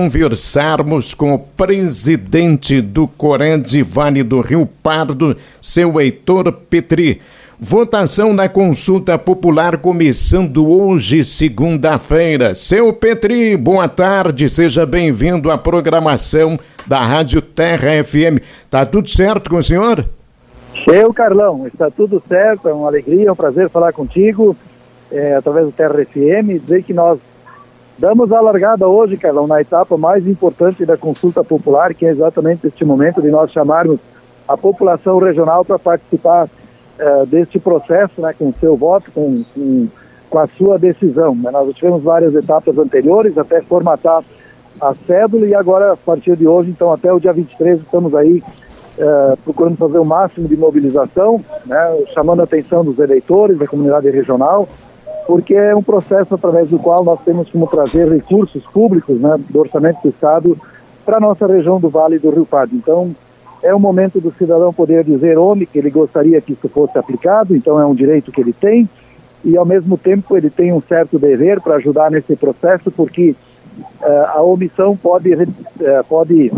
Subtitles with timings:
[0.00, 7.20] conversarmos com o presidente do Corende Vale do Rio Pardo, seu Heitor Petri.
[7.58, 12.54] Votação na consulta popular começando hoje, segunda-feira.
[12.54, 16.56] Seu Petri, boa tarde, seja bem-vindo à programação
[16.86, 18.40] da Rádio Terra FM.
[18.70, 20.04] Tá tudo certo com o senhor?
[20.88, 24.56] Seu Carlão, está tudo certo, é uma alegria, é um prazer falar contigo
[25.10, 27.18] é, através do Terra FM, dizer que nós
[27.98, 32.64] Damos a largada hoje, Carlão, na etapa mais importante da consulta popular, que é exatamente
[32.64, 33.98] este momento de nós chamarmos
[34.46, 39.88] a população regional para participar uh, deste processo, né, com seu voto, com, com,
[40.30, 41.34] com a sua decisão.
[41.34, 41.50] Né?
[41.50, 44.22] Nós tivemos várias etapas anteriores, até formatar
[44.80, 48.44] a cédula, e agora, a partir de hoje, então, até o dia 23, estamos aí
[48.96, 54.08] uh, procurando fazer o máximo de mobilização, né, chamando a atenção dos eleitores, da comunidade
[54.08, 54.68] regional,
[55.28, 59.60] porque é um processo através do qual nós temos como trazer recursos públicos né, do
[59.60, 60.56] orçamento do Estado
[61.04, 62.74] para a nossa região do Vale do Rio Pardo.
[62.74, 63.14] Então,
[63.62, 67.54] é o momento do cidadão poder dizer onde que ele gostaria que isso fosse aplicado,
[67.54, 68.88] então é um direito que ele tem,
[69.44, 73.36] e ao mesmo tempo ele tem um certo dever para ajudar nesse processo, porque
[74.00, 75.46] uh, a omissão pode, uh,
[76.08, 76.50] pode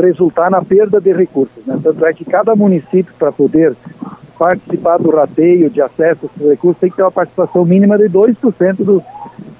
[0.00, 1.66] resultar na perda de recursos.
[1.66, 1.76] Né?
[1.82, 3.74] Tanto é que cada município, para poder
[4.40, 8.76] participar do rateio de acesso a recursos tem que ter uma participação mínima de 2%
[8.78, 9.02] dos,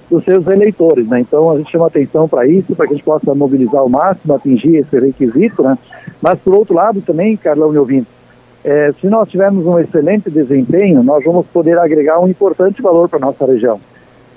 [0.09, 1.21] dos seus eleitores, né?
[1.21, 4.35] Então a gente chama atenção para isso, para que a gente possa mobilizar o máximo,
[4.35, 5.77] atingir esse requisito, né?
[6.23, 8.09] Mas por outro lado também, Carlão e ouvintes,
[8.65, 13.19] é, se nós tivermos um excelente desempenho, nós vamos poder agregar um importante valor para
[13.19, 13.79] nossa região.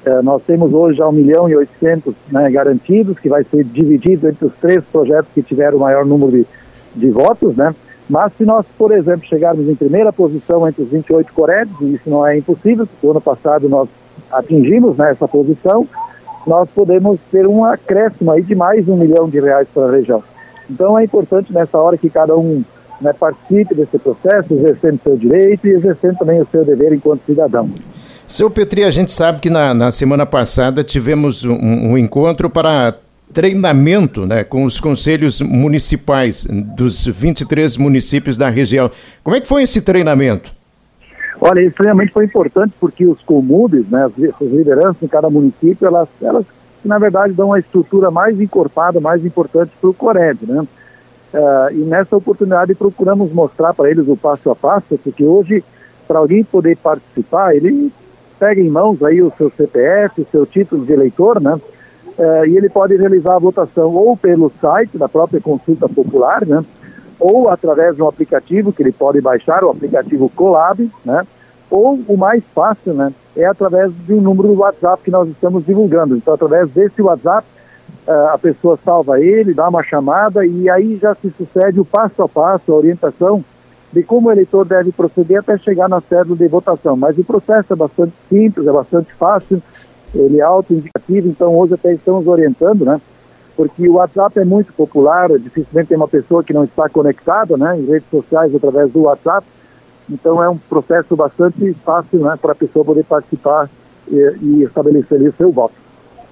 [0.05, 4.27] É, nós temos hoje já 1 milhão e 800 né, garantidos, que vai ser dividido
[4.27, 6.45] entre os três projetos que tiveram o maior número de,
[6.93, 7.73] de votos, né?
[8.09, 12.09] Mas se nós, por exemplo, chegarmos em primeira posição entre os 28 corédios, e isso
[12.09, 13.87] não é impossível, porque o ano passado nós
[14.31, 15.87] atingimos né, essa posição,
[16.45, 20.21] nós podemos ter um acréscimo aí de mais um milhão de reais para a região.
[20.69, 22.63] Então é importante nessa hora que cada um
[22.99, 27.69] né, participe desse processo, exercendo seu direito e exercendo também o seu dever enquanto cidadão.
[28.27, 32.95] Seu Petri, a gente sabe que na, na semana passada tivemos um, um encontro para
[33.33, 36.45] treinamento né, com os conselhos municipais
[36.75, 38.91] dos 23 municípios da região.
[39.23, 40.53] Como é que foi esse treinamento?
[41.41, 46.07] Olha, esse treinamento foi importante porque os comunes, né, as, lideranças em cada município, elas,
[46.21, 46.45] elas,
[46.85, 50.65] na verdade, dão uma estrutura mais encorpada, mais importante para o Cored, né?
[51.33, 55.63] Uh, e nessa oportunidade procuramos mostrar para eles o passo a passo, porque hoje,
[56.07, 57.91] para alguém poder participar, ele
[58.39, 61.59] pega em mãos aí o seu CPF, o seu título de eleitor, né?
[62.17, 66.63] Eh, e ele pode realizar a votação ou pelo site da própria consulta popular, né,
[67.19, 71.25] ou através de um aplicativo que ele pode baixar, o aplicativo Colab, né,
[71.69, 75.65] ou o mais fácil, né, é através de um número do WhatsApp que nós estamos
[75.65, 76.15] divulgando.
[76.15, 77.47] Então, através desse WhatsApp,
[78.05, 82.21] eh, a pessoa salva ele, dá uma chamada e aí já se sucede o passo
[82.21, 83.43] a passo, a orientação
[83.93, 86.97] de como o eleitor deve proceder até chegar na cédula de votação.
[86.97, 89.61] Mas o processo é bastante simples, é bastante fácil,
[90.13, 93.01] ele é auto-indicativo, então hoje até estamos orientando, né?
[93.55, 97.77] Porque o WhatsApp é muito popular, dificilmente tem uma pessoa que não está conectada, né?
[97.79, 99.45] Em redes sociais através do WhatsApp,
[100.09, 102.37] então é um processo bastante fácil, né?
[102.41, 103.69] Para a pessoa poder participar
[104.07, 105.82] e, e estabelecer ali o seu voto.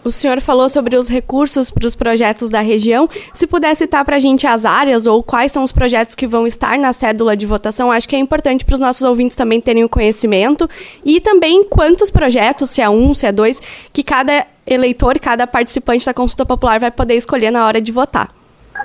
[0.04, 3.08] O senhor falou sobre os recursos para os projetos da região.
[3.32, 6.48] Se puder citar para a gente as áreas ou quais são os projetos que vão
[6.48, 9.84] estar na cédula de votação, acho que é importante para os nossos ouvintes também terem
[9.84, 10.68] o conhecimento.
[11.06, 13.62] E também quantos projetos, se é um, se é dois,
[13.94, 18.34] que cada eleitor, cada participante da consulta popular vai poder escolher na hora de votar.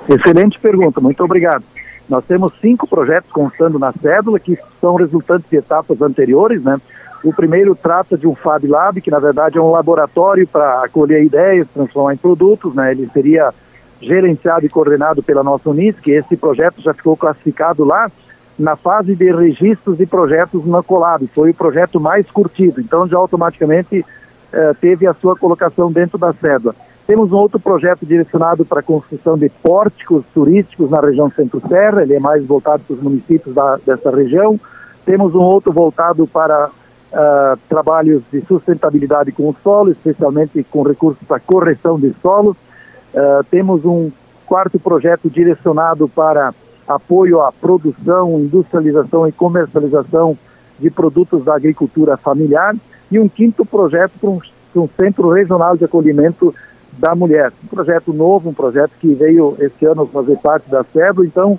[0.08, 1.64] Excelente pergunta, muito obrigado.
[2.08, 6.78] Nós temos cinco projetos constando na cédula, que são resultantes de etapas anteriores, né?
[7.26, 11.24] O primeiro trata de um Fab Lab, que na verdade é um laboratório para acolher
[11.24, 12.92] ideias, transformar em produtos, né?
[12.92, 13.52] Ele seria
[14.00, 16.06] gerenciado e coordenado pela nossa Unisc.
[16.06, 18.08] Esse projeto já ficou classificado lá
[18.56, 21.26] na fase de registros de projetos na Colab.
[21.34, 24.06] Foi o projeto mais curtido, então já automaticamente
[24.52, 26.76] eh, teve a sua colocação dentro da cédula.
[27.08, 32.14] Temos um outro projeto direcionado para a construção de pórticos turísticos na região Centro-Serra, ele
[32.14, 34.60] é mais voltado para os municípios da, dessa região.
[35.04, 36.70] Temos um outro voltado para
[37.12, 42.56] uh, trabalhos de sustentabilidade com o solo, especialmente com recursos para correção de solos.
[43.14, 44.10] Uh, temos um
[44.46, 46.54] quarto projeto direcionado para
[46.86, 50.38] apoio à produção, industrialização e comercialização
[50.78, 52.76] de produtos da agricultura familiar
[53.10, 54.40] e um quinto projeto para um,
[54.76, 56.54] um centro regional de acolhimento
[56.98, 57.52] da mulher.
[57.64, 61.58] Um projeto novo, um projeto que veio esse ano fazer parte da SEBRO, então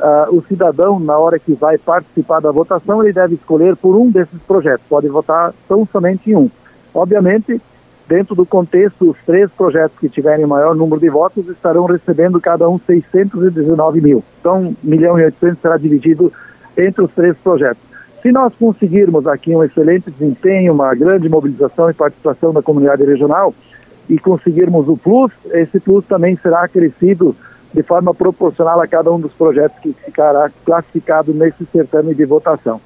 [0.00, 4.10] uh, o cidadão, na hora que vai participar da votação, ele deve escolher por um
[4.10, 4.86] desses projetos.
[4.88, 6.50] Pode votar tão somente em um.
[6.94, 7.60] Obviamente,
[8.08, 12.68] Dentro do contexto, os três projetos que tiverem maior número de votos estarão recebendo cada
[12.68, 14.22] um 619 mil.
[14.38, 16.32] Então, 1 milhão e 800 será dividido
[16.78, 17.82] entre os três projetos.
[18.22, 23.52] Se nós conseguirmos aqui um excelente desempenho, uma grande mobilização e participação da comunidade regional
[24.08, 27.34] e conseguirmos o plus, esse plus também será acrescido
[27.72, 32.80] de forma proporcional a cada um dos projetos que ficará classificado nesse certame de votação.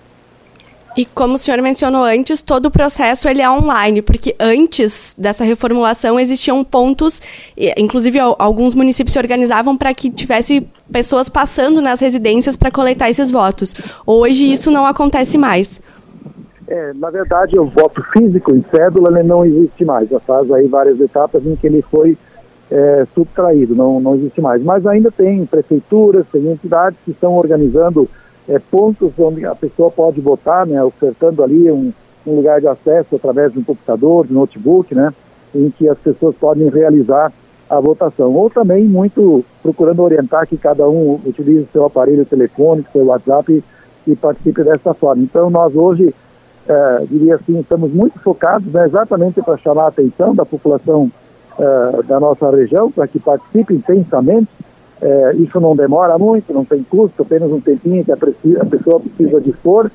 [0.96, 5.44] E como o senhor mencionou antes, todo o processo ele é online, porque antes dessa
[5.44, 7.22] reformulação existiam pontos,
[7.76, 13.30] inclusive alguns municípios se organizavam para que tivesse pessoas passando nas residências para coletar esses
[13.30, 13.72] votos.
[14.04, 15.80] Hoje isso não acontece mais.
[16.66, 20.08] É, na verdade, o voto físico em cédula não existe mais.
[20.08, 22.18] Já faz aí várias etapas em que ele foi
[22.70, 24.62] é, subtraído, não, não existe mais.
[24.62, 28.08] Mas ainda tem prefeituras, tem entidades que estão organizando
[28.48, 31.92] é, pontos onde a pessoa pode votar, né, ofertando ali um,
[32.26, 35.12] um lugar de acesso através de um computador, de notebook, né,
[35.54, 37.32] em que as pessoas podem realizar
[37.68, 38.32] a votação.
[38.34, 43.52] Ou também muito procurando orientar que cada um utilize seu aparelho telefônico, seu WhatsApp
[44.06, 45.22] e, e participe dessa forma.
[45.22, 46.14] Então nós hoje,
[46.68, 51.10] é, diria assim, estamos muito focados né, exatamente para chamar a atenção da população
[51.60, 54.48] é, da nossa região, para que participe intensamente
[55.02, 59.00] é, isso não demora muito, não tem custo, apenas um tempinho que a, a pessoa
[59.00, 59.90] precisa dispor,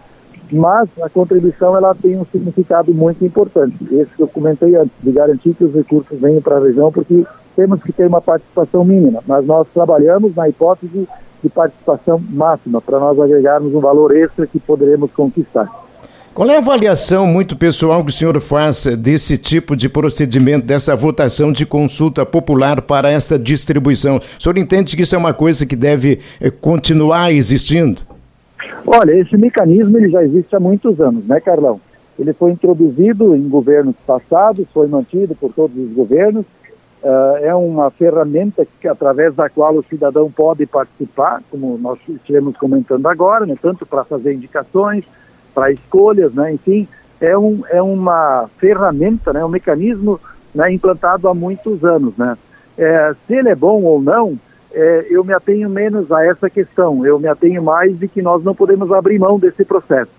[0.51, 3.77] mas a contribuição ela tem um significado muito importante.
[3.91, 7.23] Esse que eu comentei antes, de garantir que os recursos venham para a região, porque
[7.56, 11.07] temos que ter uma participação mínima, mas nós trabalhamos na hipótese
[11.44, 15.69] de participação máxima, para nós agregarmos um valor extra que poderemos conquistar.
[16.35, 20.93] Qual é a avaliação muito pessoal que o senhor faz desse tipo de procedimento, dessa
[20.93, 24.17] votação de consulta popular para esta distribuição?
[24.17, 28.01] O senhor entende que isso é uma coisa que deve eh, continuar existindo?
[28.85, 31.79] Olha, esse mecanismo ele já existe há muitos anos, né, Carlão?
[32.19, 36.45] Ele foi introduzido em governos passados, foi mantido por todos os governos.
[37.01, 42.57] Uh, é uma ferramenta que, através da qual o cidadão pode participar, como nós estivemos
[42.57, 45.05] comentando agora, né, tanto para fazer indicações,
[45.56, 46.54] para escolhas, né?
[46.54, 46.88] enfim,
[47.22, 49.44] é, um, é uma ferramenta, né?
[49.44, 50.19] um mecanismo
[50.54, 50.72] né?
[50.74, 52.16] implantado há muitos anos.
[52.18, 52.38] Né?
[52.78, 54.38] É, se ele é bom ou não,
[54.74, 58.44] é, eu me atenho menos a essa questão, eu me atenho mais de que nós
[58.44, 60.12] não podemos abrir mão desse processo.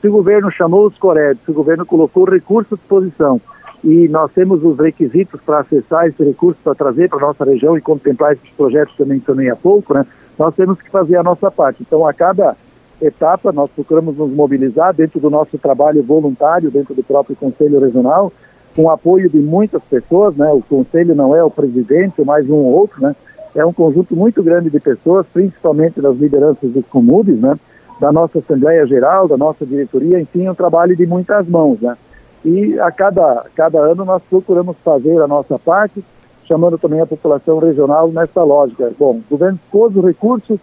[0.00, 3.40] Se o governo chamou os Coredes, se o governo colocou recurso à disposição
[3.82, 7.76] e nós temos os requisitos para acessar esse recurso, para trazer para a nossa região
[7.76, 10.06] e contemplar esses projetos que eu mencionei há pouco, né,
[10.38, 11.82] nós temos que fazer a nossa parte.
[11.82, 12.56] Então, a cada
[13.00, 18.32] etapa, nós procuramos nos mobilizar dentro do nosso trabalho voluntário, dentro do próprio Conselho Regional,
[18.74, 20.50] com apoio de muitas pessoas, né?
[20.50, 23.14] O Conselho não é o presidente, mais um ou outro, né?
[23.54, 27.56] É um conjunto muito grande de pessoas, principalmente das lideranças dos comunes, né?
[28.00, 31.96] Da nossa Assembleia Geral, da nossa diretoria, enfim, um trabalho de muitas mãos, né?
[32.44, 36.04] E a cada, cada ano nós procuramos fazer a nossa parte,
[36.46, 38.92] chamando também a população regional nessa lógica.
[38.98, 40.58] Bom, o governo pôs o recurso, uh,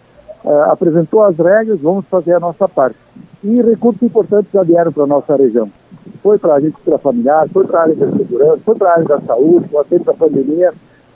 [0.70, 2.98] apresentou as regras, vamos fazer a nossa parte.
[3.44, 5.68] E recursos importantes já vieram para a nossa região.
[6.22, 9.04] Foi para a agricultura familiar, foi para a área da segurança, foi para a área
[9.04, 10.72] da saúde, com a da pandemia,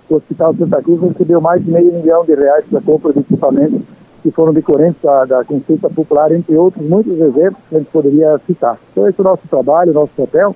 [0.09, 3.81] o Hospital Santa Cruz recebeu mais de meio milhão de reais para compra de equipamentos
[4.23, 8.39] que foram decorrentes da, da consulta popular, entre outros muitos exemplos que a gente poderia
[8.47, 8.79] citar.
[8.91, 10.55] Então esse é o nosso trabalho, o nosso papel,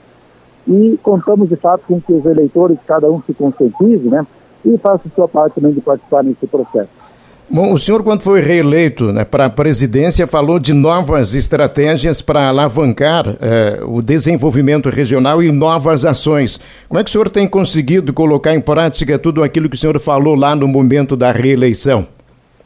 [0.67, 4.27] e contamos de fato com que os eleitores, cada um se conscientize, né,
[4.65, 7.00] e faça sua parte também de participar nesse processo.
[7.53, 12.49] Bom, o senhor, quando foi reeleito né, para a presidência, falou de novas estratégias para
[12.49, 16.61] alavancar eh, o desenvolvimento regional e novas ações.
[16.89, 19.99] Como é que o senhor tem conseguido colocar em prática tudo aquilo que o senhor
[19.99, 22.07] falou lá no momento da reeleição?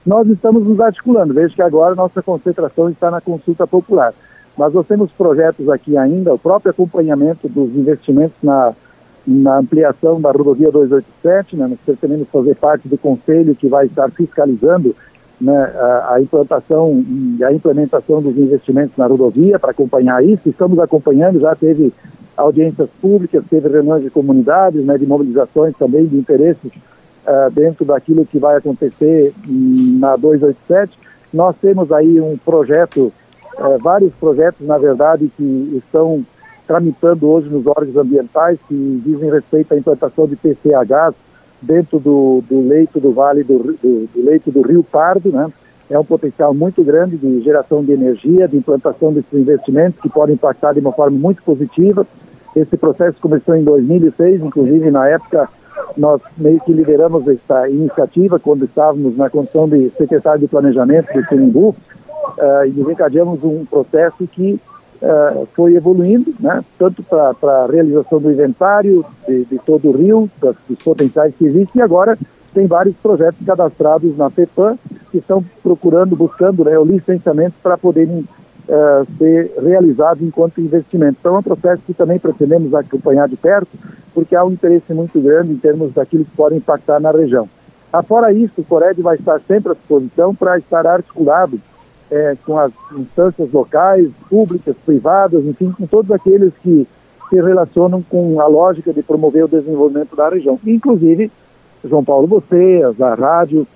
[0.05, 1.33] Nós estamos nos articulando.
[1.33, 4.13] Veja que agora nossa concentração está na consulta popular.
[4.55, 8.75] Mas nós temos projetos aqui ainda, o próprio acompanhamento dos investimentos na
[9.27, 14.11] na ampliação da rodovia 287, né, nós pretendemos fazer parte do conselho que vai estar
[14.11, 14.95] fiscalizando
[15.41, 17.03] né, a, a, implantação
[17.39, 20.49] e a implementação dos investimentos na rodovia para acompanhar isso.
[20.49, 21.93] Estamos acompanhando, já teve
[22.37, 26.71] audiências públicas, teve reuniões de comunidades, né, de mobilizações também de interesses
[27.27, 30.99] uh, dentro daquilo que vai acontecer na 287.
[31.33, 33.13] Nós temos aí um projeto,
[33.59, 36.25] uh, vários projetos, na verdade, que estão
[36.67, 41.15] tramitando hoje nos órgãos ambientais que dizem respeito à implantação de PCHs
[41.61, 45.51] dentro do, do leito do vale do, do, do, leito do Rio Pardo, né?
[45.91, 50.35] É um potencial muito grande de geração de energia, de implantação desses investimentos que podem
[50.35, 52.07] impactar de uma forma muito positiva.
[52.57, 55.49] Esse processo começou em 2006, inclusive na época
[55.97, 61.27] nós meio que lideramos esta iniciativa quando estávamos na condição de secretário de planejamento do
[61.27, 64.59] Sinimbu uh, e desencadeamos um processo que
[65.05, 67.35] uh, foi evoluindo, né, tanto para
[67.65, 72.19] a realização do inventário de, de todo o rio, dos potenciais que existem, e agora
[72.55, 74.79] tem vários projetos cadastrados na FEPAM
[75.11, 78.21] que estão procurando, buscando né, o licenciamento para poderem
[78.69, 81.19] uh, ser realizados enquanto investimento.
[81.21, 83.69] Então é um processo que também pretendemos acompanhar de perto,
[84.15, 87.49] porque há um interesse muito grande em termos daquilo que pode impactar na região.
[87.93, 91.61] Afora isso, o Cored vai estar sempre à disposição para estar articulado
[92.11, 96.87] é, com as instâncias locais, públicas, privadas, enfim, com todos aqueles que
[97.29, 100.59] se relacionam com a lógica de promover o desenvolvimento da região.
[100.67, 101.31] Inclusive,
[101.85, 103.67] João Paulo, você, a rádio,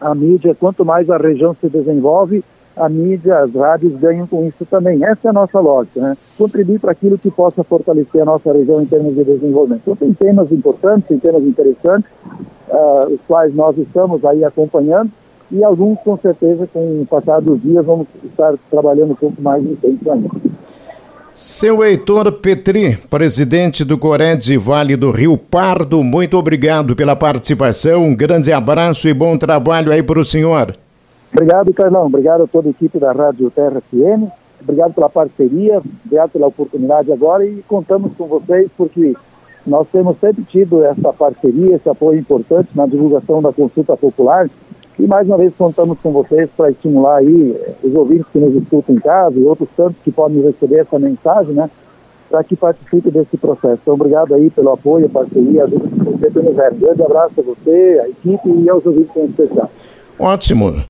[0.00, 2.44] a mídia, quanto mais a região se desenvolve,
[2.76, 5.02] a mídia, as rádios ganham com isso também.
[5.02, 6.16] Essa é a nossa lógica, né?
[6.36, 9.80] Contribuir para aquilo que possa fortalecer a nossa região em termos de desenvolvimento.
[9.82, 12.10] Então, tem temas importantes, tem temas interessantes,
[12.68, 15.10] uh, os quais nós estamos aí acompanhando,
[15.50, 19.64] e alguns, com certeza, com o passar dos dias, vamos estar trabalhando um pouco mais
[19.64, 20.28] intenso ainda.
[21.32, 28.16] Seu Heitor Petri, presidente do Corede Vale do Rio Pardo, muito obrigado pela participação, um
[28.16, 30.74] grande abraço e bom trabalho aí para o senhor.
[31.32, 34.30] Obrigado, Carlão, obrigado a toda a equipe da Rádio Terra FM,
[34.62, 39.14] obrigado pela parceria, obrigado pela oportunidade agora e contamos com vocês porque
[39.66, 44.48] nós temos sempre tido essa parceria, esse apoio importante na divulgação da consulta popular
[44.98, 48.54] e mais uma vez contamos com vocês para estimular aí eh, os ouvintes que nos
[48.54, 51.70] escutam em casa e outros tantos que podem receber essa mensagem, né?
[52.30, 53.78] Para que participem desse processo.
[53.82, 58.08] Então, obrigado aí pelo apoio, parceria, ajuda que você tem Grande abraço a você, a
[58.08, 59.70] equipe e aos ouvintes em especial.
[60.18, 60.82] Ótimo.